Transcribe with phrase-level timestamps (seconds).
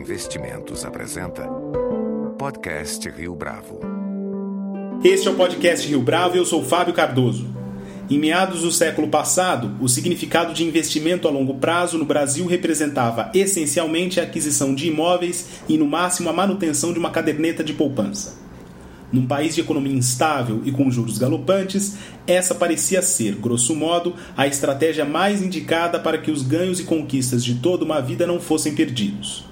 [0.00, 1.46] Investimentos apresenta
[2.38, 3.80] Podcast Rio Bravo.
[5.04, 7.46] Este é o Podcast Rio Bravo e eu sou Fábio Cardoso.
[8.08, 13.30] Em meados do século passado, o significado de investimento a longo prazo no Brasil representava
[13.34, 18.38] essencialmente a aquisição de imóveis e, no máximo, a manutenção de uma caderneta de poupança.
[19.12, 21.96] Num país de economia instável e com juros galopantes,
[22.26, 27.44] essa parecia ser, grosso modo, a estratégia mais indicada para que os ganhos e conquistas
[27.44, 29.49] de toda uma vida não fossem perdidos.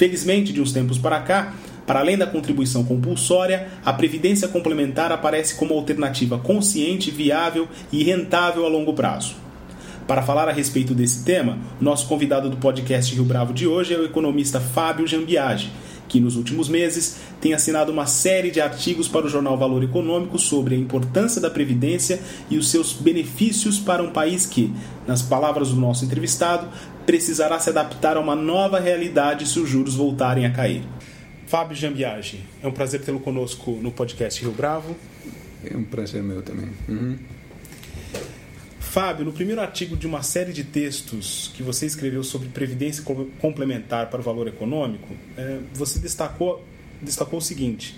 [0.00, 1.52] Felizmente, de uns tempos para cá,
[1.86, 8.64] para além da contribuição compulsória, a previdência complementar aparece como alternativa consciente, viável e rentável
[8.64, 9.34] a longo prazo.
[10.08, 13.98] Para falar a respeito desse tema, nosso convidado do podcast Rio Bravo de hoje é
[13.98, 15.70] o economista Fábio Jambiage,
[16.10, 20.38] que nos últimos meses tem assinado uma série de artigos para o jornal Valor Econômico
[20.40, 22.20] sobre a importância da previdência
[22.50, 24.74] e os seus benefícios para um país que,
[25.06, 26.68] nas palavras do nosso entrevistado,
[27.06, 30.82] precisará se adaptar a uma nova realidade se os juros voltarem a cair.
[31.46, 34.96] Fábio Jambiage, é um prazer tê-lo conosco no podcast Rio Bravo.
[35.64, 36.70] É um prazer meu também.
[36.88, 37.18] Uhum.
[38.90, 43.04] Fábio, no primeiro artigo de uma série de textos que você escreveu sobre previdência
[43.38, 46.64] complementar para o valor econômico, é, você destacou,
[47.00, 47.96] destacou o seguinte: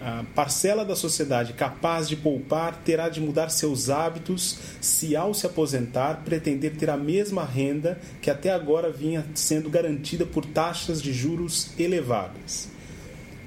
[0.00, 5.44] a parcela da sociedade capaz de poupar terá de mudar seus hábitos se, ao se
[5.44, 11.12] aposentar, pretender ter a mesma renda que até agora vinha sendo garantida por taxas de
[11.12, 12.70] juros elevadas.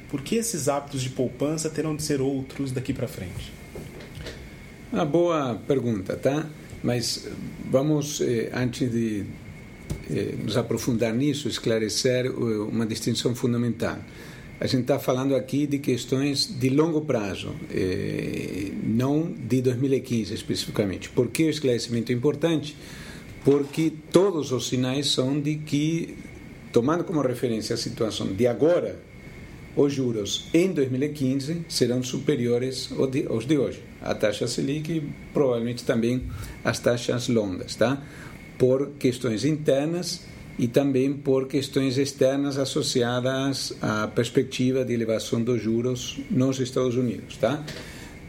[0.08, 3.63] Por que esses hábitos de poupança terão de ser outros daqui para frente?
[4.94, 6.48] Uma boa pergunta, tá?
[6.84, 7.28] Mas
[7.72, 9.26] vamos, eh, antes de
[10.08, 13.98] eh, nos aprofundar nisso, esclarecer uma distinção fundamental.
[14.60, 21.10] A gente está falando aqui de questões de longo prazo, eh, não de 2015 especificamente.
[21.10, 22.78] Por que o esclarecimento é importante?
[23.44, 26.16] Porque todos os sinais são de que,
[26.72, 29.00] tomando como referência a situação de agora,
[29.76, 32.90] os juros em 2015 serão superiores
[33.30, 33.84] aos de hoje.
[34.02, 36.24] A taxa Selic e provavelmente também
[36.64, 38.02] as taxas longas, tá?
[38.58, 40.22] Por questões internas
[40.60, 47.38] e também por questões externas associadas à perspectiva de elevação dos juros nos Estados Unidos,
[47.38, 47.64] tá?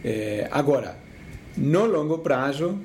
[0.02, 0.96] É, agora,
[1.56, 2.78] no longo prazo,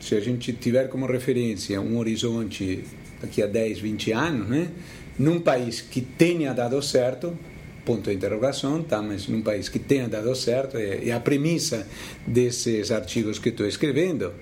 [0.00, 2.84] se a gente tiver como referência um horizonte
[3.20, 4.68] daqui a 10, 20 anos, né?
[5.18, 7.36] Num país que tenha dado certo,
[7.88, 9.00] ponto de interrogação, tá?
[9.00, 11.88] mas num país que tenha dado certo, é, é a premissa
[12.26, 14.34] desses artigos que estou escrevendo,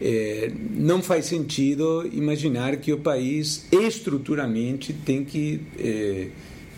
[0.00, 6.28] é, não faz sentido imaginar que o país estruturalmente tem que é,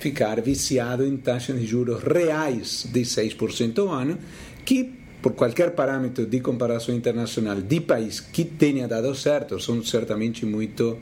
[0.00, 4.18] ficar viciado em taxas de juros reais de 6% ao ano,
[4.64, 4.90] que
[5.22, 10.98] por qualquer parâmetro de comparação internacional de país que tenha dado certo, são certamente muito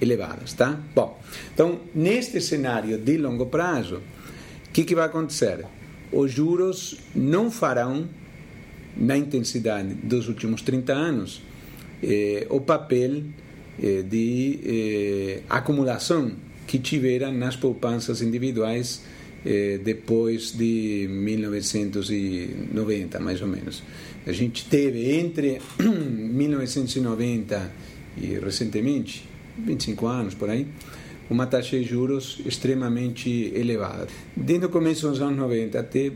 [0.00, 0.80] elevadas, tá?
[0.94, 1.20] Bom,
[1.52, 4.00] então, neste cenário de longo prazo,
[4.68, 5.64] o que, que vai acontecer?
[6.12, 8.08] Os juros não farão,
[8.96, 11.42] na intensidade dos últimos 30 anos,
[12.02, 13.22] eh, o papel
[13.80, 16.32] eh, de eh, acumulação
[16.66, 19.02] que tiveram nas poupanças individuais
[19.46, 23.84] eh, depois de 1990, mais ou menos.
[24.26, 27.70] A gente teve entre 1990
[28.20, 29.24] e recentemente,
[29.56, 30.66] 25 anos por aí,
[31.30, 34.08] uma taxa de juros extremamente elevada.
[34.36, 36.12] Desde o começo dos anos 90 até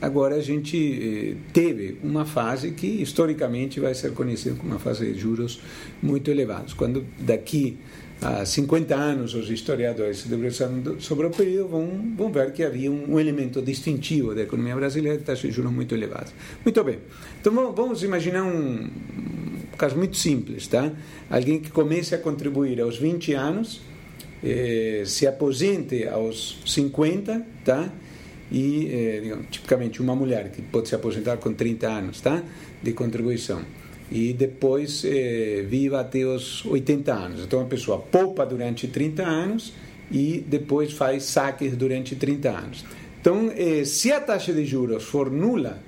[0.00, 5.12] agora a gente eh, teve uma fase que historicamente vai ser conhecida como uma fase
[5.12, 5.60] de juros
[6.02, 6.74] muito elevados.
[6.74, 7.78] Quando daqui
[8.22, 12.90] a 50 anos os historiadores se debruçaram sobre o período vão, vão ver que havia
[12.90, 16.32] um, um, elemento distintivo da economia brasileira de taxas de juros muito elevadas.
[16.64, 16.98] Muito bem.
[17.40, 20.92] Então vamos imaginar um, um caso muito simples, tá?
[21.28, 23.80] Alguém que comece a contribuir aos 20 anos
[24.44, 27.90] eh, se aposente aos 50, tá?
[28.52, 32.42] E, eh, digamos, tipicamente, uma mulher que pode se aposentar com 30 anos, tá?
[32.82, 33.62] De contribuição.
[34.12, 37.40] E depois eh, viva até os 80 anos.
[37.44, 39.72] Então, a pessoa poupa durante 30 anos
[40.10, 42.84] e depois faz saques durante 30 anos.
[43.20, 45.82] Então, eh, se a taxa de juros for nula,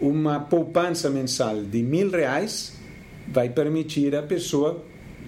[0.00, 2.72] uma poupança mensal de mil reais
[3.28, 4.82] vai permitir à pessoa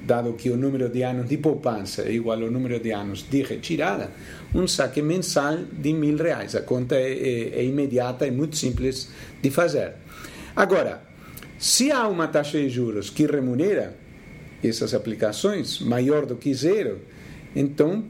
[0.06, 3.42] dado que o número de anos de poupança é igual ao número de anos de
[3.42, 4.10] retirada,
[4.54, 6.54] um saque mensal de mil reais.
[6.54, 9.08] A conta é, é, é imediata e muito simples
[9.42, 9.94] de fazer.
[10.54, 11.02] Agora,
[11.58, 13.96] se há uma taxa de juros que remunera
[14.62, 17.00] essas aplicações maior do que zero,
[17.56, 18.04] então,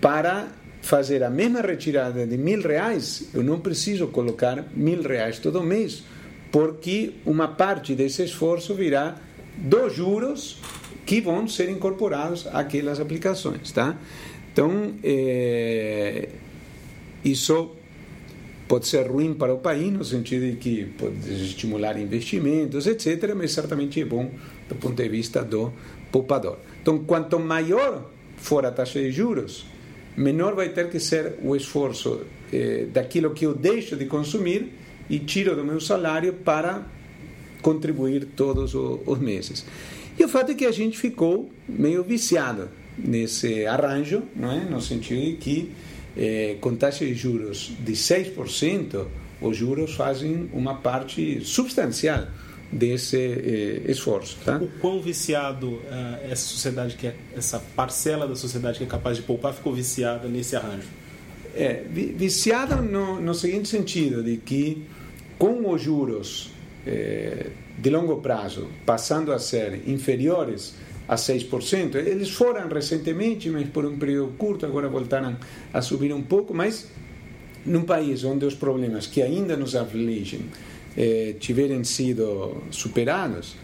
[0.00, 0.48] para
[0.82, 6.02] fazer a mesma retirada de mil reais, eu não preciso colocar mil reais todo mês,
[6.50, 9.16] porque uma parte desse esforço virá
[9.56, 10.58] dos juros
[11.04, 13.96] que vão ser incorporados àquelas aplicações, tá?
[14.52, 16.28] Então, é,
[17.24, 17.70] isso
[18.68, 23.52] pode ser ruim para o país, no sentido de que pode estimular investimentos, etc., mas
[23.52, 24.30] certamente é bom
[24.68, 25.72] do ponto de vista do
[26.12, 26.58] poupador.
[26.80, 29.66] Então, quanto maior for a taxa de juros,
[30.16, 34.72] menor vai ter que ser o esforço eh, daquilo que eu deixo de consumir
[35.08, 36.86] e tiro do meu salário para
[37.62, 39.66] contribuir todos os meses.
[40.20, 42.68] E o fato é que a gente ficou meio viciado
[42.98, 44.60] nesse arranjo, não é?
[44.60, 45.72] no sentido de que
[46.14, 49.06] eh, com taxa de juros de 6%,
[49.40, 52.26] os juros fazem uma parte substancial
[52.70, 54.36] desse eh, esforço.
[54.44, 54.58] Tá?
[54.58, 55.80] O quão viciado uh,
[56.30, 60.28] essa sociedade, que é, essa parcela da sociedade que é capaz de poupar, ficou viciada
[60.28, 60.88] nesse arranjo?
[61.54, 64.84] É, viciada no, no seguinte sentido, de que
[65.38, 66.50] com os juros
[67.78, 70.74] de longo prazo passando a ser inferiores
[71.06, 75.36] a 6%, eles foram recentemente, mas por um período curto, agora voltaram
[75.72, 76.86] a subir um pouco, mas
[77.66, 80.42] num país onde os problemas que ainda nos afligem
[80.96, 83.56] eh, tiverem sido superados,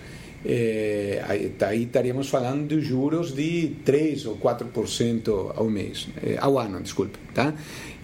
[0.44, 1.22] eh,
[1.60, 7.18] aí estaríamos falando de juros de 3 ou 4% ao mês, eh, ao ano, desculpe,
[7.34, 7.54] tá?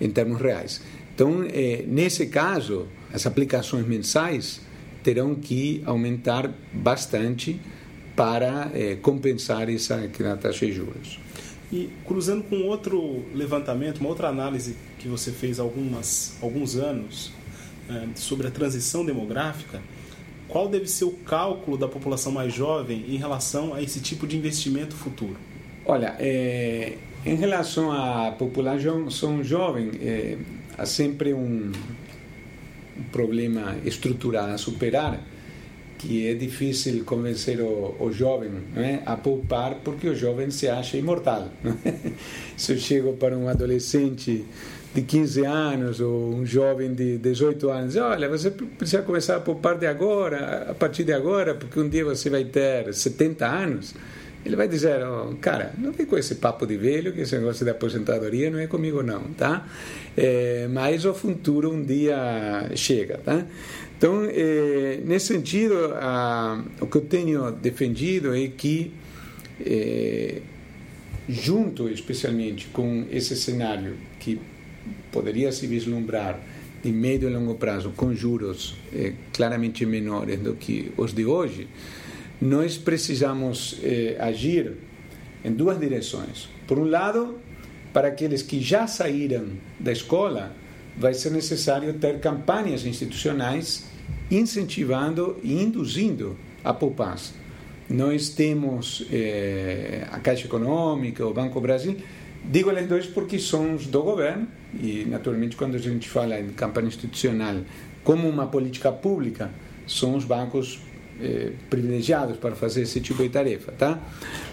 [0.01, 0.81] em termos reais.
[1.15, 4.61] Então, eh, nesse caso, as aplicações mensais
[5.03, 7.61] terão que aumentar bastante
[8.15, 10.09] para eh, compensar essa
[10.41, 11.19] taxa de juros.
[11.73, 17.33] E cruzando com outro levantamento, uma outra análise que você fez há algumas, alguns anos
[17.89, 19.81] eh, sobre a transição demográfica,
[20.53, 24.37] qual deve ser o cálculo da população mais jovem em relação a esse tipo de
[24.37, 25.39] investimento futuro?
[25.87, 30.37] Olha, é, em relação à população jovem, é,
[30.77, 31.73] há sempre um,
[32.99, 35.21] um problema estrutural a superar
[36.03, 38.99] que é difícil convencer o, o jovem é?
[39.07, 41.49] a poupar porque o jovem se acha imortal.
[41.65, 42.11] É?
[42.59, 44.45] Se eu chego para um adolescente
[44.93, 49.79] de 15 anos ou um jovem de 18 anos, olha, você precisa começar a poupar
[49.79, 53.95] de agora, a partir de agora, porque um dia você vai ter 70 anos.
[54.45, 57.65] Ele vai dizer, oh, cara, não vem com esse papo de velho, que esse negócio
[57.65, 59.69] de aposentadoria não é comigo não, tá?
[60.17, 63.47] É, mas o futuro um dia chega, tá?
[63.97, 68.93] Então, é, nesse sentido, a, o que eu tenho defendido é que,
[69.65, 70.43] é,
[71.29, 74.41] junto especialmente com esse cenário que
[75.13, 76.41] poderia se vislumbrar
[76.83, 81.69] de médio e longo prazo com juros é, claramente menores do que os de hoje,
[82.43, 84.73] nós precisamos eh, agir
[85.45, 86.49] em duas direções.
[86.67, 87.39] Por um lado,
[87.93, 89.47] para aqueles que já saíram
[89.79, 90.53] da escola,
[90.97, 93.85] vai ser necessário ter campanhas institucionais
[94.29, 97.33] incentivando e induzindo a poupança.
[97.89, 101.97] Nós temos eh, a Caixa Econômica, o Banco Brasil,
[102.45, 104.49] digo eles dois porque são do governo,
[104.81, 107.59] e naturalmente quando a gente fala em campanha institucional
[108.03, 109.49] como uma política pública,
[109.87, 110.81] são os bancos
[111.23, 114.01] eh, privilegiados para fazer esse tipo de tarefa, tá?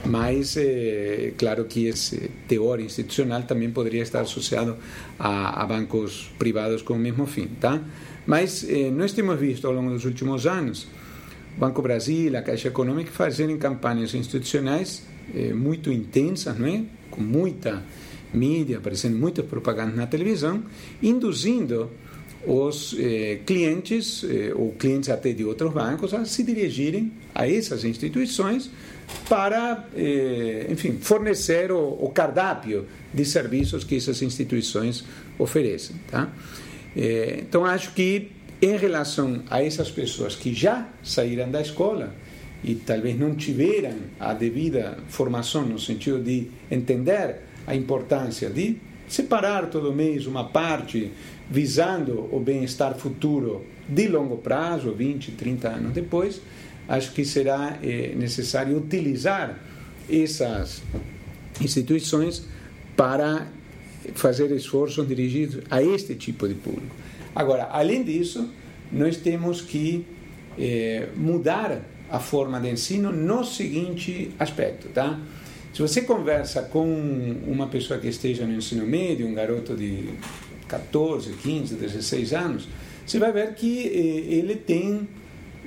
[0.05, 4.77] Mas, é claro que esse teor institucional também poderia estar associado
[5.17, 7.81] a, a bancos privados com o mesmo fim, tá?
[8.25, 10.87] Mas eh, nós temos visto ao longo dos últimos anos
[11.57, 16.83] o Banco Brasil, a Caixa Econômica fazerem campanhas institucionais eh, muito intensas, não é?
[17.09, 17.83] Com muita
[18.31, 20.63] mídia, aparecendo muitas propagandas na televisão,
[21.01, 21.89] induzindo
[22.45, 27.83] os eh, clientes, eh, ou clientes até de outros bancos, a se dirigirem a essas
[27.83, 28.69] instituições
[29.27, 35.03] para, eh, enfim, fornecer o, o, cardápio de serviços que essas instituições
[35.37, 35.95] oferecem.
[36.09, 36.29] Tá?
[36.95, 38.31] Eh, então, acho que
[38.61, 42.13] em relação a essas pessoas que já saíram da escola
[42.63, 48.77] e talvez não tiveram a devida formação no sentido de entender a importância de
[49.09, 51.11] separar todo mês uma parte
[51.49, 56.39] visando o bem-estar futuro de longo prazo, 20, 30 anos depois,
[56.87, 59.59] acho que será eh, necessário utilizar
[60.07, 60.83] essas
[61.59, 62.45] instituições
[62.95, 63.47] para
[64.13, 66.95] fazer esforços dirigidos a este tipo de público.
[67.35, 68.49] Agora, além disso,
[68.91, 70.05] nós temos que
[70.57, 75.19] eh, mudar a forma de ensino no seguinte aspecto, tá?
[75.73, 76.85] Se você conversa com
[77.47, 80.09] uma pessoa que esteja no ensino médio, um garoto de
[80.67, 82.67] 14, 15, 16 anos,
[83.05, 85.07] você vai ver que eh, ele tem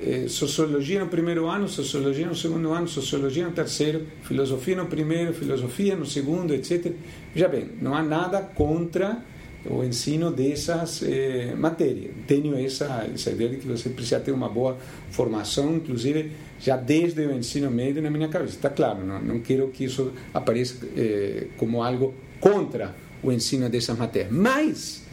[0.01, 5.33] eh, sociologia no primeiro ano, sociologia no segundo ano, sociologia no terceiro, filosofia no primeiro,
[5.33, 6.93] filosofia no segundo, etc.
[7.35, 9.23] Já bem, não há nada contra
[9.65, 12.11] o ensino dessas eh, matérias.
[12.27, 14.77] Tenho essa, essa ideia de que você precisa ter uma boa
[15.09, 18.55] formação, inclusive já desde o ensino médio na minha cabeça.
[18.55, 23.97] Está claro, não, não quero que isso apareça eh, como algo contra o ensino dessas
[23.97, 24.31] matérias.
[24.31, 25.03] Mas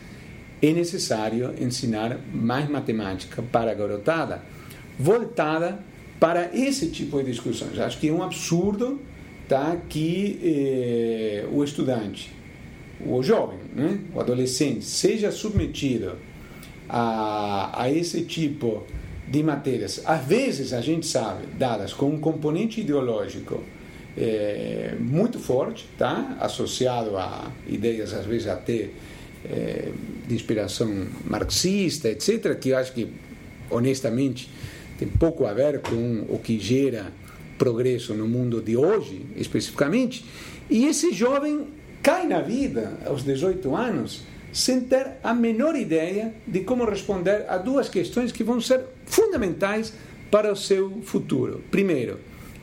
[0.61, 4.43] é necessário ensinar mais matemática para a garotada,
[4.99, 5.79] voltada
[6.19, 7.79] para esse tipo de discussões.
[7.79, 9.01] Acho que é um absurdo
[9.49, 12.31] tá, que eh, o estudante,
[13.07, 16.13] o jovem, né, o adolescente, seja submetido
[16.89, 18.85] a, a esse tipo
[19.29, 20.03] de matérias.
[20.05, 23.63] Às vezes, a gente sabe, dadas com um componente ideológico
[24.17, 26.37] é, muito forte, tá?
[26.41, 28.89] associado a ideias, às vezes, até
[29.45, 29.93] é,
[30.27, 33.09] de inspiração marxista, etc., que eu acho que,
[33.71, 34.51] honestamente,
[34.99, 37.13] tem pouco a ver com o que gera
[37.57, 40.25] progresso no mundo de hoje, especificamente.
[40.69, 41.67] E esse jovem
[42.03, 47.57] cai na vida aos 18 anos sem ter a menor ideia de como responder a
[47.57, 49.93] duas questões que vão ser fundamentais
[50.31, 51.63] para o seu futuro.
[51.71, 52.19] Primeiro,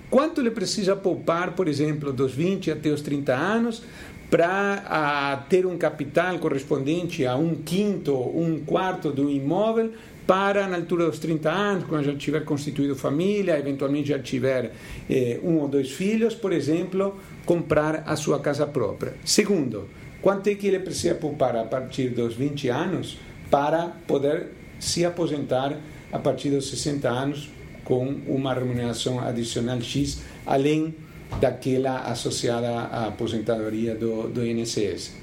[0.10, 3.84] quanto ele precisa poupar, por exemplo, dos 20 até os 30 anos,
[4.30, 9.92] para ter um capital correspondente a um quinto, um quarto do imóvel,
[10.26, 14.74] para, na altura dos 30 anos, quando já tiver constituído família, eventualmente já tiver
[15.10, 17.18] eh, um ou dois filhos, por exemplo,
[17.48, 19.16] comprar a sua casa própria.
[19.24, 19.88] Segundo,
[20.22, 23.18] quanto é que ele precisa poupar a partir dos 20 anos
[23.50, 25.76] para poder se aposentar
[26.12, 27.50] a partir dos 60 anos
[27.86, 30.94] com uma remuneração adicional X, além
[31.40, 35.14] daquela associada à aposentadoria do, do INSS.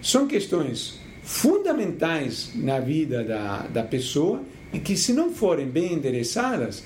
[0.00, 4.42] São questões fundamentais na vida da, da pessoa
[4.72, 6.84] e que, se não forem bem endereçadas,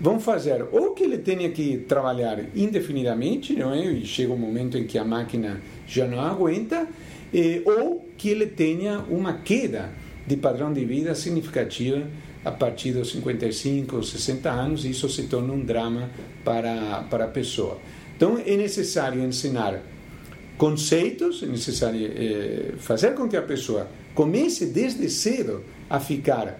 [0.00, 3.84] vão fazer ou que ele tenha que trabalhar indefinidamente, não é?
[3.84, 6.88] e chega um momento em que a máquina já não aguenta,
[7.64, 9.90] ou que ele tenha uma queda
[10.26, 12.06] de padrão de vida significativa
[12.44, 16.10] a partir dos 55 ou 60 anos, e isso se torna um drama
[16.44, 17.78] para, para a pessoa.
[18.16, 19.80] Então é necessário ensinar
[20.58, 26.58] conceitos, é necessário eh, fazer com que a pessoa comece desde cedo a ficar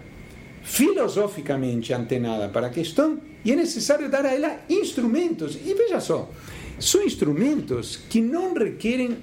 [0.62, 5.58] filosoficamente antenada para a questão e é necessário dar a ela instrumentos.
[5.64, 6.30] E veja só,
[6.78, 9.18] são instrumentos que não requerem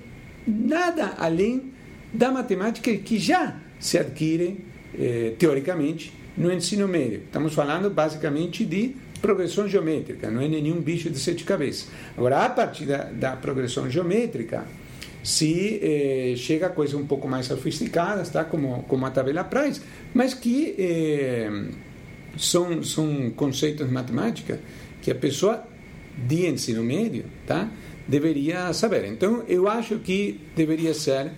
[0.45, 1.73] nada além
[2.13, 4.65] da matemática que já se adquire
[4.97, 7.21] eh, teoricamente no ensino médio.
[7.25, 11.87] Estamos falando basicamente de progressão geométrica, não é nenhum bicho de sete cabeças.
[12.17, 14.65] Agora, a partir da, da progressão geométrica,
[15.29, 18.43] se eh, chega a coisas um pouco mais sofisticadas, tá?
[18.43, 19.79] como, como a tabela Price,
[20.11, 21.51] mas que eh,
[22.35, 24.59] são, são conceitos de matemática
[25.03, 25.63] que a pessoa
[26.17, 27.69] de ensino médio tá?
[28.07, 29.05] deveria saber.
[29.05, 31.31] Então, eu acho que deveria ser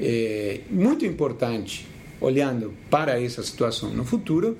[0.00, 1.88] eh, muito importante,
[2.20, 4.56] olhando para essa situação no futuro,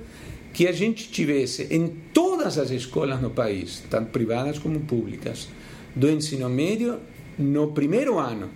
[0.52, 5.48] que a gente tivesse em todas as escolas no país, tanto privadas como públicas,
[5.94, 6.98] do ensino médio,
[7.38, 8.50] no primeiro ano,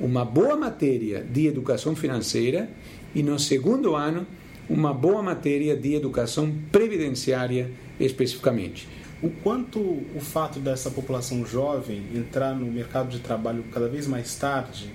[0.00, 2.70] uma boa matéria de educação financeira
[3.14, 4.26] e no segundo ano
[4.68, 8.86] uma boa matéria de educação previdenciária especificamente.
[9.22, 14.36] O quanto o fato dessa população jovem entrar no mercado de trabalho cada vez mais
[14.36, 14.90] tarde,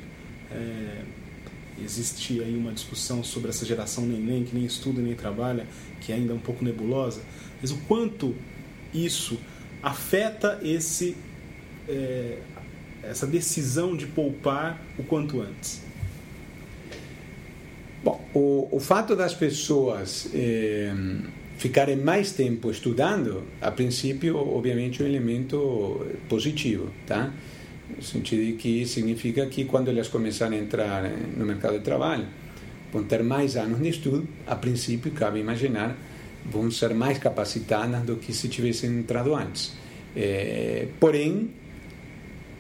[0.52, 1.02] é,
[1.84, 5.66] existe aí uma discussão sobre essa geração neném que nem estuda nem trabalha,
[6.00, 7.22] que ainda é um pouco nebulosa,
[7.60, 8.34] mas o quanto
[8.94, 9.38] isso
[9.82, 11.18] afeta esse
[11.90, 12.38] é,
[13.04, 15.82] essa decisão de poupar o quanto antes?
[18.04, 20.94] Bom, o, o fato das pessoas eh,
[21.58, 27.32] ficarem mais tempo estudando, a princípio, obviamente, é um elemento positivo, tá?
[27.96, 32.26] No sentido de que significa que quando elas começarem a entrar no mercado de trabalho,
[32.92, 35.98] vão ter mais anos de estudo, a princípio, cabe imaginar,
[36.46, 39.74] vão ser mais capacitadas do que se tivessem entrado antes.
[40.16, 41.50] Eh, porém,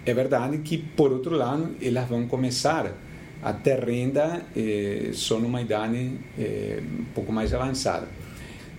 [0.05, 2.93] é verdade que, por outro lado, elas vão começar
[3.41, 8.07] a ter renda eh, só numa idade eh, um pouco mais avançada.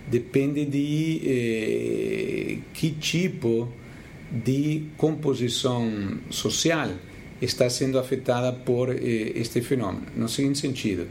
[0.07, 3.69] Depende de eh, que tipo
[4.31, 6.89] de composição social
[7.41, 10.07] está sendo afetada por eh, este fenômeno.
[10.15, 11.07] No seguinte sentido,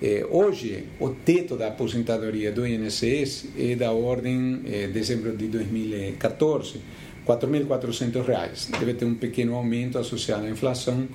[0.00, 6.80] eh, hoje o teto da aposentadoria do INSS é da ordem eh, dezembro de 2014
[7.28, 8.70] 4.400 reais.
[8.78, 11.06] Deve ter um pequeno aumento associado à inflação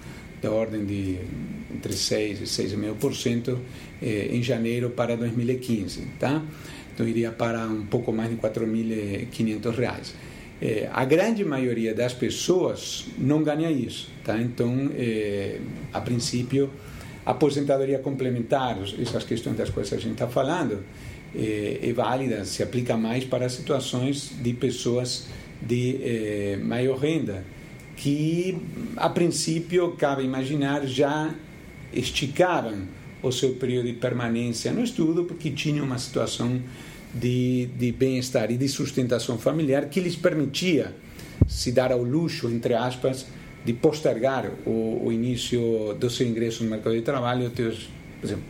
[0.41, 1.17] da ordem de
[1.73, 3.57] entre 6 e 6,5%
[4.01, 6.43] eh, em janeiro para 2015, tá?
[6.93, 10.13] Então iria para um pouco mais de 4.500 reais.
[10.61, 14.39] Eh, a grande maioria das pessoas não ganha isso, tá?
[14.39, 15.59] Então, eh,
[15.91, 16.69] a princípio,
[17.25, 20.83] aposentadoria complementar, essas questões das quais a gente está falando,
[21.35, 25.27] eh, é válida, se aplica mais para situações de pessoas
[25.65, 27.43] de eh, maior renda
[27.95, 28.57] que,
[28.97, 31.33] a princípio, cabe imaginar, já
[31.93, 32.87] esticavam
[33.21, 36.59] o seu período de permanência no estudo, porque tinham uma situação
[37.13, 40.93] de, de bem-estar e de sustentação familiar que lhes permitia
[41.47, 43.25] se dar ao luxo, entre aspas,
[43.63, 47.89] de postergar o, o início do seu ingresso no mercado de trabalho, teus,
[48.19, 48.43] por exemplo,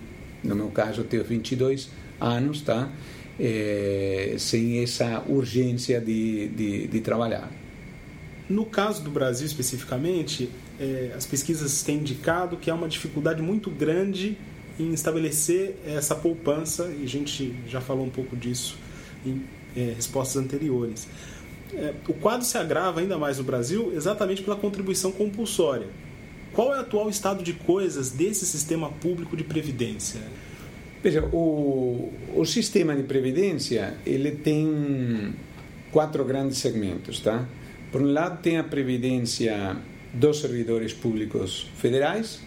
[0.43, 1.89] no meu caso, teus 22
[2.19, 2.89] anos, tá?
[3.39, 7.51] É, sem essa urgência de, de, de, trabalhar.
[8.47, 13.71] No caso do Brasil especificamente, é, as pesquisas têm indicado que há uma dificuldade muito
[13.71, 14.37] grande
[14.79, 18.77] em estabelecer essa poupança, e a gente já falou um pouco disso
[19.25, 19.41] em
[19.75, 21.07] é, respostas anteriores.
[22.07, 25.87] O quadro se agrava ainda mais no Brasil exatamente pela contribuição compulsória.
[26.53, 30.21] Qual é o atual estado de coisas desse sistema público de previdência?
[31.03, 35.33] Veja, o, o sistema de previdência ele tem
[35.91, 37.45] quatro grandes segmentos, tá?
[37.91, 39.75] Por um lado tem a previdência
[40.13, 42.39] dos servidores públicos federais,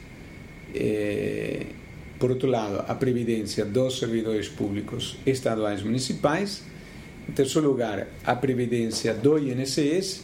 [0.75, 1.67] eh,
[2.19, 6.63] por outro lado a previdência dos servidores públicos estaduais municipais
[7.29, 10.23] em terceiro lugar, a previdência do INSS,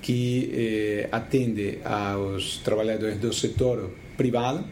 [0.00, 4.64] que eh, atende aos trabalhadores do setor privado,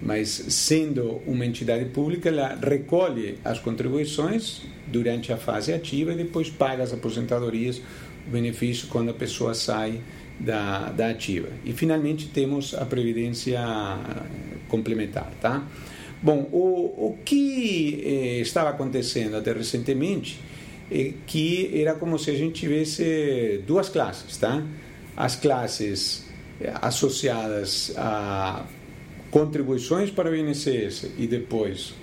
[0.00, 6.50] mas sendo uma entidade pública, ela recolhe as contribuições durante a fase ativa e depois
[6.50, 7.80] paga as aposentadorias,
[8.26, 10.00] o benefício quando a pessoa sai
[10.38, 11.48] da, da ativa.
[11.64, 13.60] E finalmente temos a previdência
[14.68, 15.66] complementar, tá?
[16.22, 20.40] Bom, o, o que eh, estava acontecendo até recentemente
[21.26, 24.62] que era como se a gente tivesse duas classes, tá?
[25.16, 26.26] As classes
[26.60, 28.64] eh, associadas a
[29.30, 31.94] contribuições para o INSS e depois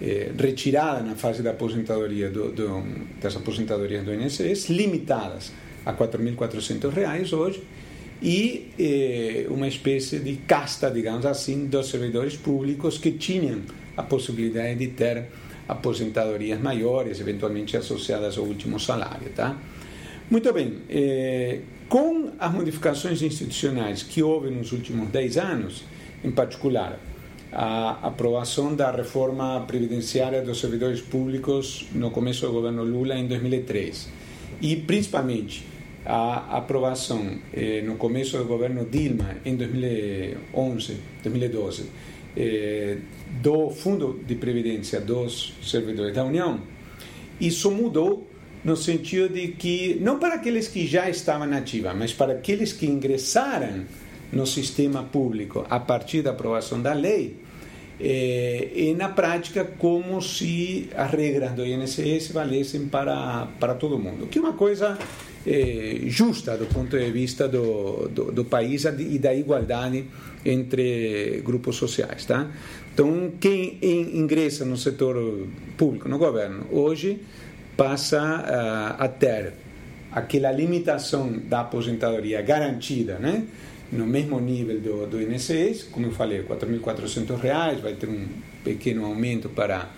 [0.00, 2.82] eh, retirada na fase da aposentadoria do, do,
[3.20, 5.52] das aposentadorias do INSS, limitadas
[5.84, 7.62] a R$ 4.400 hoje,
[8.22, 13.62] e eh, uma espécie de casta, digamos assim, dos servidores públicos que tinham
[13.96, 15.26] a possibilidade de ter
[15.68, 19.28] aposentadorias maiores, eventualmente associadas ao último salário.
[19.34, 19.56] Tá?
[20.30, 25.84] Muito bem, eh, com as modificações institucionais que houve nos últimos 10 anos,
[26.22, 26.98] em particular.
[27.52, 34.08] A aprovação da reforma previdenciária dos servidores públicos no começo do governo Lula em 2003
[34.62, 35.66] e principalmente
[36.04, 41.90] a aprovação eh, no começo do governo Dilma em 2011, 2012
[42.36, 42.96] eh,
[43.40, 46.60] do Fundo de Previdência dos Servidores da União,
[47.40, 48.28] isso mudou
[48.64, 52.72] no sentido de que, não para aqueles que já estavam na ativa, mas para aqueles
[52.72, 53.84] que ingressaram
[54.32, 57.36] no sistema público a partir da aprovação da lei,
[58.00, 64.26] é, e na prática como se as regras do INSS valessem para, para todo mundo,
[64.26, 64.98] que é uma coisa
[65.46, 70.06] é, justa do ponto de vista do, do, do país e da igualdade
[70.44, 72.50] entre grupos sociais, tá?
[72.92, 77.20] Então, quem ingressa no setor público, no governo, hoje
[77.76, 79.54] passa uh, a ter
[80.10, 83.44] aquela limitação da aposentadoria garantida, né?
[83.92, 88.26] No mesmo nível do, do INSS, como eu falei, R$ 4.400, vai ter um
[88.64, 89.90] pequeno aumento para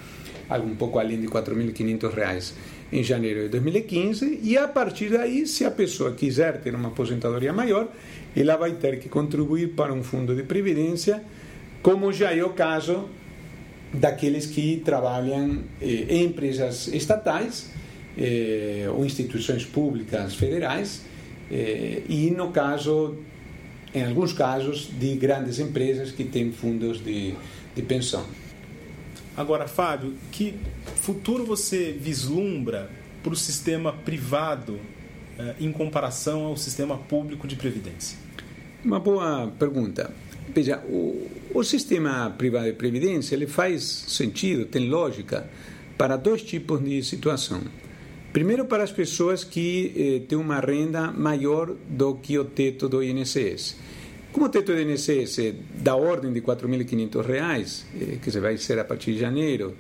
[0.48, 2.52] algo um pouco além de R$ 4.500
[2.92, 7.52] em janeiro de 2015, e a partir daí, se a pessoa quiser ter uma aposentadoria
[7.52, 7.88] maior,
[8.36, 11.22] ela vai ter que contribuir para um fundo de previdência,
[11.82, 13.08] como já é o caso
[13.92, 17.70] daqueles que trabalham eh, em empresas estatais
[18.18, 21.02] eh, ou instituições públicas federais,
[21.50, 23.16] eh, e no caso,
[23.94, 27.34] em alguns casos, de grandes empresas que têm fundos de,
[27.74, 28.26] de pensão.
[29.36, 30.54] Agora, Fábio, que
[30.96, 32.90] futuro você vislumbra
[33.22, 34.78] para o sistema privado
[35.38, 38.18] eh, em comparação ao sistema público de previdência?
[38.84, 40.12] Uma boa pergunta.
[40.54, 45.48] Veja, o, o sistema privado de previdência ele faz sentido, tem lógica
[45.96, 47.62] para dois tipos de situação.
[48.34, 53.00] Primeiro, para as pessoas que eh, têm uma renda maior do que o teto do
[53.00, 53.76] INSS.
[54.32, 58.80] Como o teto do INSS é da ordem de R$ 4.500, eh, que vai ser
[58.80, 59.76] a partir de janeiro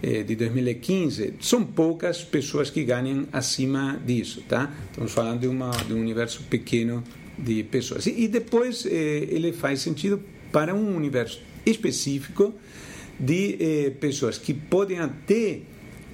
[0.00, 4.72] eh, de 2015, são poucas pessoas que ganham acima disso, tá?
[4.90, 7.02] Estamos falando de, uma, de um universo pequeno
[7.36, 8.06] de pessoas.
[8.06, 12.54] E, e depois eh, ele faz sentido para um universo específico
[13.18, 15.62] de eh, pessoas que podem até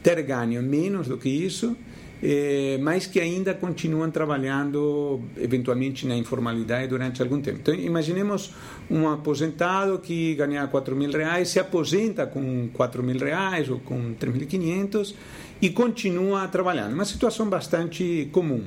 [0.04, 1.74] ter ganho menos do que isso,
[2.22, 7.58] eh, mas que ainda continuam trabalhando eventualmente na informalidade durante algum tempo.
[7.62, 8.52] Então, imaginemos
[8.90, 14.14] um aposentado que ganha 4 mil reais, se aposenta com 4 mil reais ou com
[14.14, 15.14] 3.500
[15.62, 16.92] e continua trabalhando.
[16.92, 18.64] Uma situação bastante comum.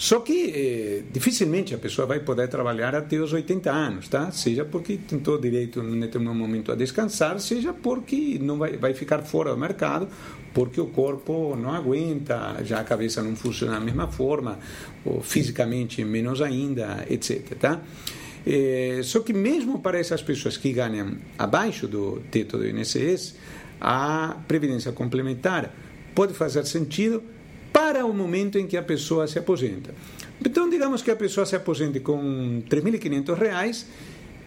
[0.00, 4.30] Só que eh, dificilmente a pessoa vai poder trabalhar até os 80 anos, tá?
[4.30, 8.94] Seja porque tem todo direito em determinado momento a descansar, seja porque não vai, vai
[8.94, 10.08] ficar fora do mercado,
[10.54, 14.58] porque o corpo não aguenta, já a cabeça não funciona da mesma forma,
[15.04, 17.54] ou fisicamente menos ainda, etc.
[17.58, 17.82] Tá?
[18.46, 23.34] É, só que mesmo para essas pessoas que ganham abaixo do teto do INSS,
[23.78, 25.74] a previdência complementar
[26.14, 27.22] pode fazer sentido
[27.80, 29.94] para o momento em que a pessoa se aposenta.
[30.44, 33.86] Então, digamos que a pessoa se aposente com R$ 3.500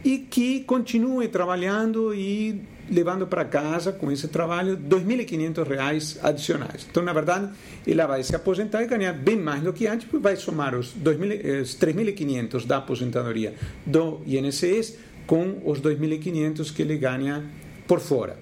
[0.06, 6.86] e que continue trabalhando e levando para casa com esse trabalho R$ 2.500 adicionais.
[6.88, 7.50] Então, na verdade,
[7.88, 10.94] ela vai se aposentar e ganhar bem mais do que antes, porque vai somar os,
[10.94, 17.44] os 3.500 da aposentadoria do INSS com os 2.500 que ele ganha
[17.88, 18.38] por fora.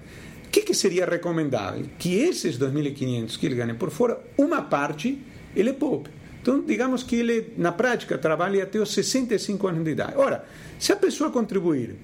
[0.52, 1.86] Que, que seria recomendável?
[1.98, 5.18] Que esses 2.500 que ele ganha por fora, uma parte
[5.56, 6.10] ele poupe.
[6.42, 10.12] Então, digamos que ele, na prática, trabalha até os 65 anos de idade.
[10.16, 10.44] Ora,
[10.78, 11.96] se a pessoa contribuir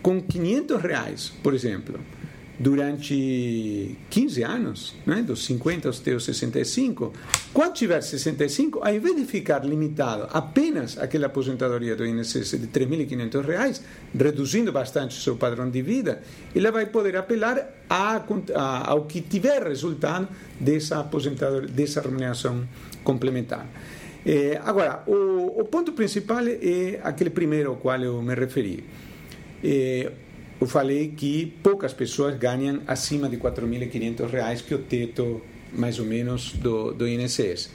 [0.00, 1.98] com 500 reais, por exemplo,
[2.58, 7.12] durante 15 anos, né, dos 50 aos teus 65,
[7.52, 13.44] quando tiver 65, ao invés de ficar limitado apenas àquela aposentadoria do INSS de 3.500
[13.44, 13.82] reais,
[14.18, 16.22] reduzindo bastante o seu padrão de vida,
[16.54, 18.22] ela vai poder apelar a,
[18.54, 22.66] a, ao que tiver resultado dessa aposentadoria, dessa remuneração
[23.04, 23.66] complementar.
[24.24, 28.84] É, agora, o, o, ponto principal é aquele primeiro ao qual eu me referi.
[29.62, 30.10] É,
[30.60, 35.42] eu falei que poucas pessoas ganham acima de R$ 4.500, que é o teto,
[35.72, 37.70] mais ou menos, do, do INSS.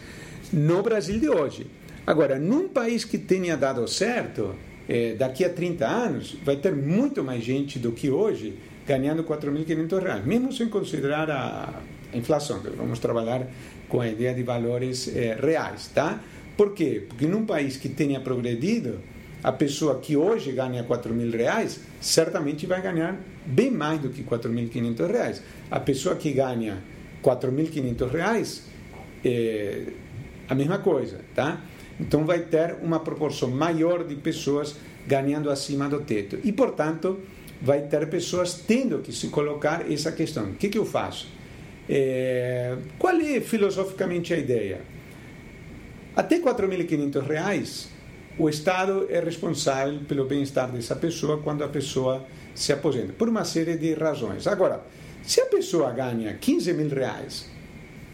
[0.51, 1.67] No Brasil de hoje.
[2.05, 4.55] Agora, num país que tenha dado certo,
[4.89, 8.55] é, daqui a 30 anos, vai ter muito mais gente do que hoje
[8.87, 12.61] ganhando R$ 4.500, mesmo sem considerar a inflação.
[12.75, 13.47] Vamos trabalhar
[13.87, 16.19] com a ideia de valores é, reais, tá?
[16.57, 17.05] Por quê?
[17.07, 18.99] Porque num país que tenha progredido,
[19.43, 24.23] a pessoa que hoje ganha 4 mil reais, certamente vai ganhar bem mais do que
[24.23, 25.43] 4.500 reais.
[25.69, 26.81] A pessoa que ganha
[27.23, 28.63] 4.500 reais,
[29.23, 29.87] é
[30.47, 31.61] a mesma coisa, tá?
[31.99, 34.75] Então vai ter uma proporção maior de pessoas
[35.07, 36.39] ganhando acima do teto.
[36.43, 37.19] E, portanto,
[37.61, 40.45] vai ter pessoas tendo que se colocar essa questão.
[40.45, 41.27] O que, que eu faço?
[41.87, 44.81] É, qual é filosoficamente a ideia?
[46.15, 47.89] Até 4.500 reais,
[48.41, 52.25] o Estado é responsável pelo bem-estar dessa pessoa quando a pessoa
[52.55, 54.47] se aposenta, por uma série de razões.
[54.47, 54.81] Agora,
[55.21, 57.47] se a pessoa ganha 15 mil reais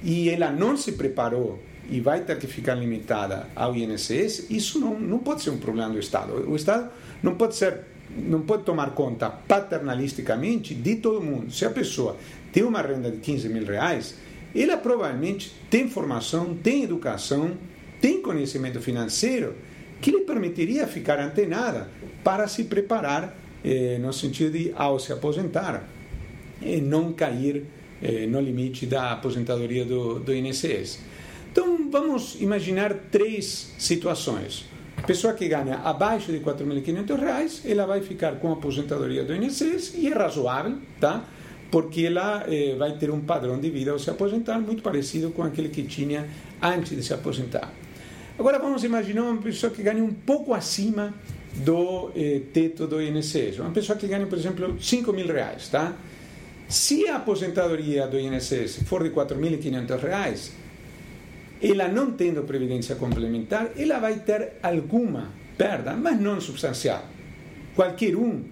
[0.03, 4.99] e ela não se preparou e vai ter que ficar limitada ao INSS, isso não,
[4.99, 6.33] não pode ser um problema do Estado.
[6.45, 6.89] O Estado
[7.23, 11.51] não pode ser não pode tomar conta paternalisticamente de todo mundo.
[11.51, 12.17] Se a pessoa
[12.51, 14.15] tem uma renda de 15 mil reais,
[14.53, 17.51] ela provavelmente tem formação, tem educação,
[18.01, 19.55] tem conhecimento financeiro
[20.01, 21.89] que lhe permitiria ficar antenada
[22.23, 25.88] para se preparar eh, no sentido de, ao se aposentar,
[26.62, 27.65] eh, não cair
[28.01, 30.99] eh, no limite da aposentadoria do, do INSS.
[31.51, 34.65] Então, vamos imaginar três situações.
[35.05, 39.93] Pessoa que ganha abaixo de R$ 4.500, ela vai ficar com a aposentadoria do INSS
[39.95, 41.25] e é razoável, tá?
[41.71, 45.43] porque ela eh, vai ter um padrão de vida ao se aposentar muito parecido com
[45.43, 46.27] aquele que tinha
[46.62, 47.71] antes de se aposentar.
[48.39, 51.12] Agora vamos imaginar uma pessoa que ganha um pouco acima
[51.56, 53.60] do eh, teto do INSS.
[53.60, 55.95] Uma pessoa que ganha, por exemplo, 5 mil reais, tá?
[56.69, 60.52] Se a aposentadoria do INSS for de 4.500 reais,
[61.60, 67.06] ela não tendo previdência complementar, ela vai ter alguma perda, mas não substancial.
[67.76, 68.43] Qualquer um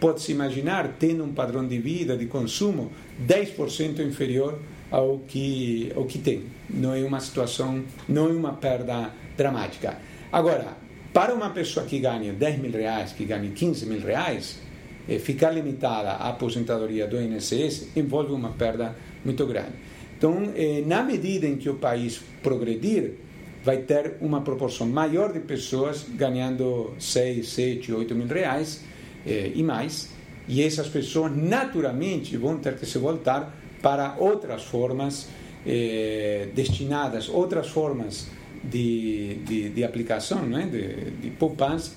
[0.00, 2.90] pode se imaginar tendo um padrão de vida, de consumo,
[3.28, 4.58] 10% inferior
[4.90, 6.44] ao que, ao que tem.
[6.68, 9.98] Não é uma situação, não é uma perda dramática.
[10.32, 10.76] Agora,
[11.12, 14.60] para uma pessoa que ganha 10 mil reais, que ganha 15 mil reais,
[15.08, 19.72] eh, ficar limitada à aposentadoria do INSS envolve uma perda muito grande.
[20.16, 23.14] Então, eh, na medida em que o país progredir,
[23.62, 28.82] vai ter uma proporção maior de pessoas ganhando 6, 7, 8 mil reais
[29.26, 30.10] eh, e mais,
[30.48, 35.28] e essas pessoas naturalmente vão ter que se voltar para outras formas
[35.66, 38.28] eh, destinadas, outras formas
[38.62, 41.92] de, de, de aplicação, né, de, de poupança.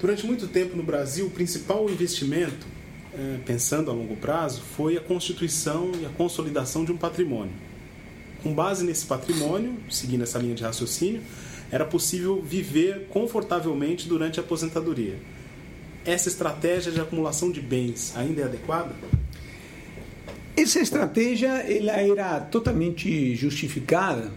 [0.00, 2.66] Durante muito tempo no Brasil, o principal investimento,
[3.14, 7.54] eh, pensando a longo prazo, foi a constituição e a consolidação de um patrimônio.
[8.42, 11.22] Com base nesse patrimônio, seguindo essa linha de raciocínio,
[11.70, 15.14] era possível viver confortavelmente durante a aposentadoria.
[16.04, 18.94] Essa estratégia de acumulação de bens ainda é adequada?
[20.56, 24.30] Essa estratégia ela era totalmente justificada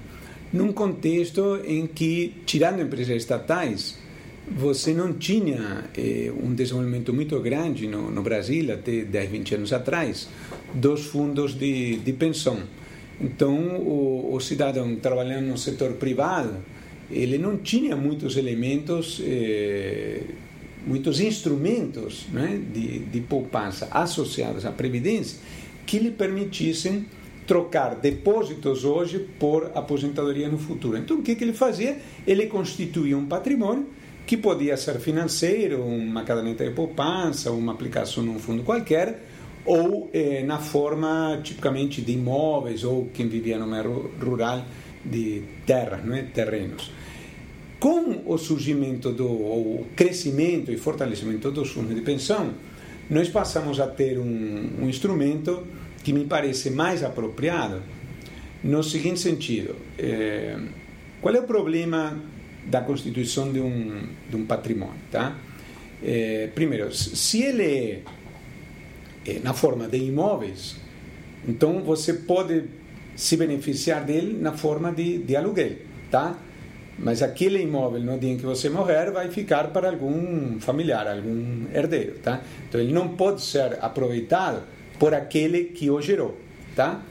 [0.51, 3.97] num contexto em que, tirando empresas estatais,
[4.51, 9.71] você não tinha eh, um desenvolvimento muito grande no, no, Brasil, até 10, 20 anos
[9.71, 10.27] atrás,
[10.73, 12.63] dos fundos de, de pensão.
[13.21, 16.58] Então, o, o, cidadão trabalhando no setor privado,
[17.10, 20.21] ele não tinha muitos elementos, eh,
[20.86, 25.38] muitos instrumentos né, de, de poupança associados à previdência
[25.89, 27.08] que lhe permitissem
[27.47, 30.95] trocar depósitos hoje por aposentadoria no futuro.
[30.95, 31.97] Então, o que, que ele fazia?
[32.28, 33.88] Ele constituía um patrimônio
[34.28, 39.23] que podia ser financeiro, uma caderneta de poupança, uma aplicação num fundo qualquer,
[39.65, 44.63] ou eh, na forma tipicamente de imóveis ou quem vivia no meio rural
[45.04, 46.21] de terras, não é?
[46.21, 46.91] terrenos.
[47.80, 52.54] Com o surgimento do o crescimento e fortalecimento dos fundos de pensão,
[53.10, 55.65] nós passamos a ter um, um instrumento
[56.03, 57.81] que me parece mais apropriado
[58.63, 60.57] no seguinte sentido: eh,
[61.21, 62.17] qual é o problema
[62.65, 64.99] da constituição de um, de um patrimônio?
[65.12, 65.38] Tá?
[66.03, 68.01] Eh, primeiro, se ele é,
[69.25, 70.77] é na forma de imóveis,
[71.47, 72.63] então você pode
[73.15, 75.73] se beneficiar dele na forma de, de aluguel,
[76.09, 76.38] tá?
[76.97, 81.65] Mas aquele imóvel, no dia em que você morrer, vai ficar para algum familiar, algum
[81.73, 82.41] herdeiro, tá?
[82.67, 84.63] Então ele não pode ser aproveitado
[84.99, 86.38] por aquele que o gerou,
[86.75, 87.01] tá?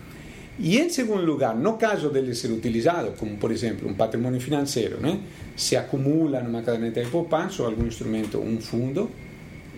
[0.59, 5.01] E em segundo lugar, no caso dele ser utilizado, como por exemplo um patrimônio financeiro,
[5.01, 5.21] né?
[5.57, 9.11] se acumula numa caderneta de poupança ou algum instrumento, um fundo,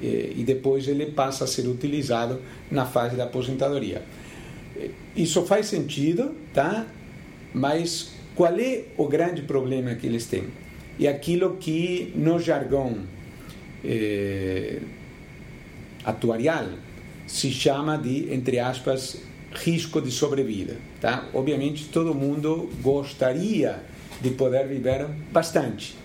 [0.02, 4.02] eh, e depois ele passa a ser utilizado na fase da aposentadoria.
[4.76, 6.86] Eh, isso faz sentido, tá?
[7.52, 10.44] Mas qual é o grande problema que eles têm?
[11.00, 12.98] É aquilo que no jargão
[13.82, 14.80] eh,
[16.04, 16.66] atuarial
[17.30, 19.16] se chama de, entre aspas,
[19.52, 20.76] risco de sobrevida.
[21.00, 21.28] Tá?
[21.32, 23.80] Obviamente, todo mundo gostaria
[24.20, 25.96] de poder viver bastante.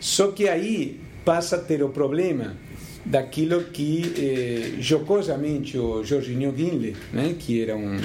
[0.00, 2.56] Só que aí passa a ter o problema
[3.04, 7.96] daquilo que eh, jocosamente o Jorginho Guinle, né, que era um,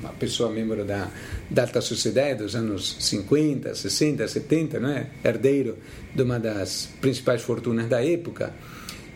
[0.00, 1.08] uma pessoa membro da,
[1.48, 5.78] da alta sociedade dos anos 50, 60, 70, né, herdeiro
[6.12, 8.52] de uma das principais fortunas da época,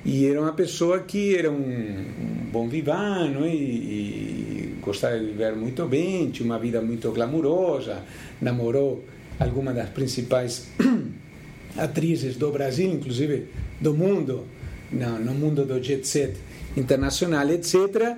[0.04, 2.04] e era uma pessoa que era um,
[2.50, 8.02] bom vivano e, e, gostava de viver muito bem, tinha uma vida muito glamurosa,
[8.40, 9.04] namorou
[9.38, 10.68] algumas das principais
[11.76, 13.48] atrizes do Brasil, inclusive
[13.80, 14.46] do mundo,
[14.90, 16.36] no, no mundo do jet set
[16.76, 18.16] internacional, etc.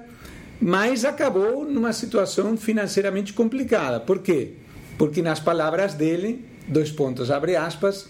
[0.60, 3.98] Mas acabou numa situação financeiramente complicada.
[3.98, 4.52] Por quê?
[4.96, 8.08] Porque nas palavras dele, dois pontos, abre aspas,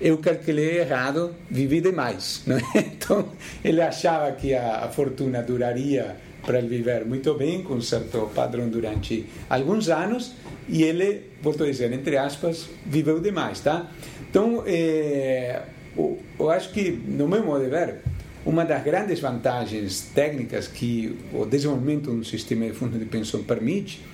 [0.00, 2.42] eu calculei errado, vivi demais.
[2.46, 2.78] Não é?
[2.78, 3.28] Então,
[3.64, 8.30] ele achava que a, a fortuna duraria para ele viver muito bem, com um certo
[8.34, 10.32] padrão durante alguns anos,
[10.68, 13.60] e ele, volto a dizer, entre aspas, viveu demais.
[13.60, 13.90] Tá?
[14.30, 15.62] Então, é,
[15.96, 17.96] eu, eu acho que, no meu modo de ver,
[18.44, 23.42] uma das grandes vantagens técnicas que o desenvolvimento de um sistema de fundo de pensão
[23.42, 24.04] permite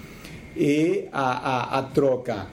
[0.57, 2.47] é a, a, a troca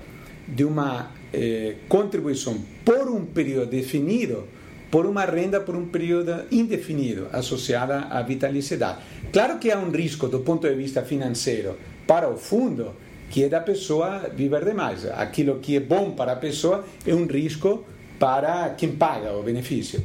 [0.45, 4.47] de uma eh, contribuição por um período definido
[4.91, 8.99] por uma renda por um período indefinido associada à vitalicidade.
[9.31, 12.95] Claro que há um risco do ponto de vista financeiro para o fundo,
[13.29, 15.05] que é da pessoa viver demais.
[15.05, 17.85] Aquilo que é bom para a pessoa é um risco
[18.17, 20.03] para quem paga o benefício.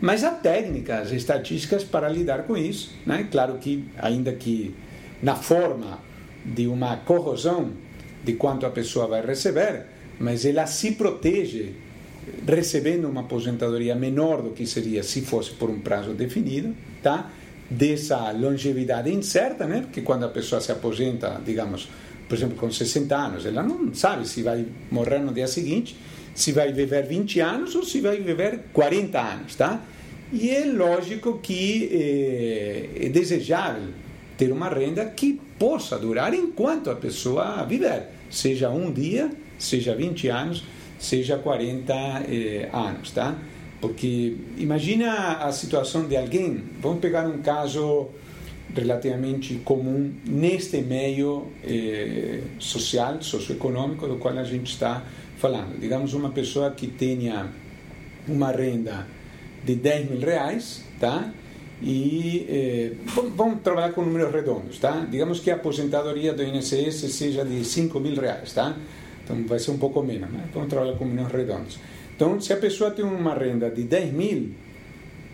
[0.00, 2.92] Mas há técnicas estatísticas para lidar com isso.
[3.06, 3.26] Né?
[3.30, 4.74] Claro que, ainda que
[5.22, 5.98] na forma
[6.44, 7.72] de uma corrosão
[8.22, 9.86] de quanto a pessoa vai receber,
[10.18, 11.72] mas ela se protege
[12.46, 17.30] recebendo uma aposentadoria menor do que seria se fosse por um prazo definido, tá?
[17.68, 19.82] Dessa longevidade incerta, né?
[19.82, 21.88] Porque quando a pessoa se aposenta, digamos,
[22.28, 25.96] por exemplo, com 60 anos, ela não sabe se vai morrer no dia seguinte,
[26.34, 29.82] se vai viver 20 anos ou se vai viver 40 anos, tá?
[30.32, 33.90] E é lógico que é, é desejável
[34.36, 40.28] ter uma renda que possa durar enquanto a pessoa viver, seja um dia seja 20
[40.28, 40.64] anos,
[40.98, 41.92] seja 40
[42.28, 43.36] eh, anos, tá?
[43.80, 48.08] Porque imagina a situação de alguém, vamos pegar um caso
[48.74, 55.04] relativamente comum neste meio eh, social, socioeconômico do qual a gente está
[55.38, 55.78] falando.
[55.78, 57.48] Digamos uma pessoa que tenha
[58.26, 59.06] uma renda
[59.64, 61.32] de 10 mil reais, tá?
[61.82, 62.92] E eh,
[63.36, 65.06] vamos trabalhar com números redondos, tá?
[65.10, 68.76] Digamos que a aposentadoria do INSS seja de 5 mil reais, tá?
[69.26, 70.44] Então vai ser um pouco menos, né?
[70.54, 71.80] Vamos trabalhar com milhões redondos.
[72.14, 74.50] Então, se a pessoa tem uma renda de 10 mil,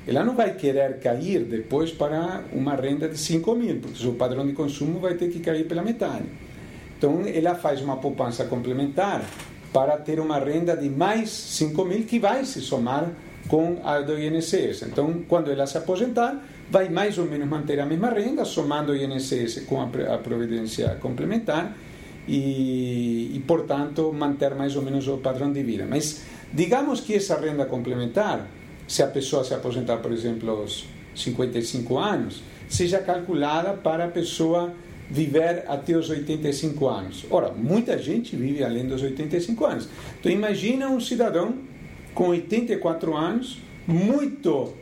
[0.09, 4.47] ela não vai querer cair depois para uma renda de 5 mil, porque seu padrão
[4.47, 6.25] de consumo vai ter que cair pela metade.
[6.97, 9.25] Então, ela faz uma poupança complementar
[9.73, 13.11] para ter uma renda de mais 5 mil que vai se somar
[13.47, 14.83] com a do INSS.
[14.83, 18.97] Então, quando ela se aposentar, vai mais ou menos manter a mesma renda, somando o
[18.97, 19.87] INSS com a
[20.19, 21.77] Previdência Complementar
[22.27, 25.87] e, e, portanto, manter mais ou menos o padrão de vida.
[25.89, 28.49] Mas, digamos que essa renda complementar,
[28.87, 34.73] se a pessoa se aposentar, por exemplo, aos 55 anos, seja calculada para a pessoa
[35.11, 37.27] viver até os 85 anos.
[37.31, 39.89] Ora, muita gente vive além dos 85 anos.
[40.19, 41.55] Então imagina um cidadão
[42.15, 44.73] com 84 anos, muito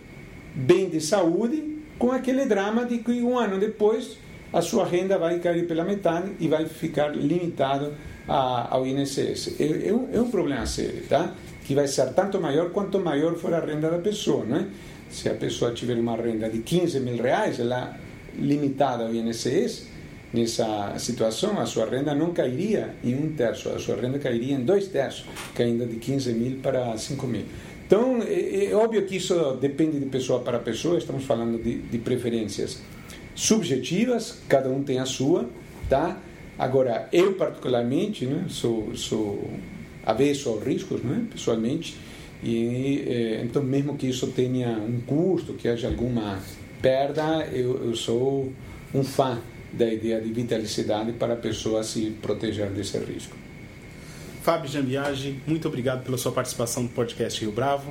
[0.54, 4.18] bem de saúde, com aquele drama de que um ano depois
[4.52, 7.92] a sua renda vai cair pela metade e vai ficar limitado
[8.26, 9.60] a, ao INSS.
[9.60, 11.34] É, é, um, é um problema sério, tá?
[11.64, 14.66] Que vai ser tanto maior quanto maior for a renda da pessoa, não é?
[15.08, 17.96] Se a pessoa tiver uma renda de 15 mil reais, ela
[18.38, 19.88] limitada ao INSS,
[20.32, 24.64] nessa situação, a sua renda não cairia em um terço, a sua renda cairia em
[24.64, 27.44] dois terços, caindo de 15 mil para 5 mil.
[27.86, 31.98] Então, é, é, óbvio que isso depende de pessoa para pessoa, estamos falando de, de
[31.98, 32.80] preferências
[33.40, 35.48] subjetivas, cada um tem a sua,
[35.88, 36.18] tá?
[36.58, 39.50] Agora, eu particularmente né, sou, sou
[40.04, 41.96] avesso aos riscos, né, pessoalmente,
[42.42, 46.38] e é, então mesmo que isso tenha um custo, que haja alguma
[46.82, 48.52] perda, eu, eu sou
[48.94, 49.40] um fã
[49.72, 53.34] da ideia de vitalicidade para a pessoa se proteger desse risco.
[54.42, 57.90] Fábio Jambiage, muito obrigado pela sua participação no podcast Rio Bravo.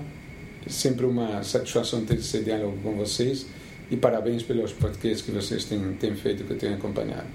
[0.67, 3.47] Sempre uma satisfação ter esse diálogo com vocês
[3.89, 7.27] e parabéns pelos podcasts que vocês têm, têm feito, que eu tenho acompanhado.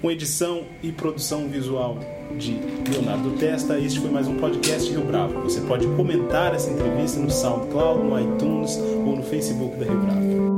[0.00, 1.98] Com edição e produção visual
[2.38, 2.58] de
[2.90, 5.40] Leonardo Testa, este foi mais um podcast Rio Bravo.
[5.42, 10.53] Você pode comentar essa entrevista no SoundCloud, no iTunes ou no Facebook da Rio Bravo.